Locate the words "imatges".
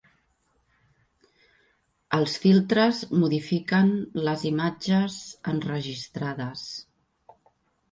4.53-5.21